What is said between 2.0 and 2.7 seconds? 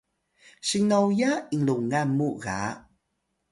mu ga